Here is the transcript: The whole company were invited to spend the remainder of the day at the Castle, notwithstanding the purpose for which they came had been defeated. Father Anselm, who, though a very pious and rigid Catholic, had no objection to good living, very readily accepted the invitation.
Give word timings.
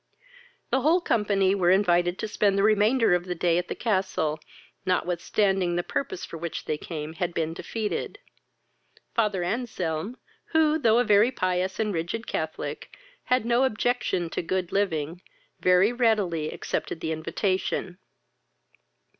The 0.71 0.81
whole 0.81 0.99
company 0.99 1.53
were 1.53 1.69
invited 1.69 2.17
to 2.17 2.27
spend 2.27 2.57
the 2.57 2.63
remainder 2.63 3.13
of 3.13 3.25
the 3.25 3.35
day 3.35 3.59
at 3.59 3.67
the 3.67 3.75
Castle, 3.75 4.39
notwithstanding 4.83 5.75
the 5.75 5.83
purpose 5.83 6.25
for 6.25 6.39
which 6.39 6.65
they 6.65 6.75
came 6.75 7.13
had 7.13 7.35
been 7.35 7.53
defeated. 7.53 8.17
Father 9.13 9.43
Anselm, 9.43 10.17
who, 10.53 10.79
though 10.79 10.97
a 10.97 11.03
very 11.03 11.29
pious 11.29 11.79
and 11.79 11.93
rigid 11.93 12.25
Catholic, 12.25 12.97
had 13.25 13.45
no 13.45 13.63
objection 13.63 14.31
to 14.31 14.41
good 14.41 14.71
living, 14.71 15.21
very 15.59 15.93
readily 15.93 16.49
accepted 16.51 16.99
the 17.01 17.11
invitation. 17.11 17.99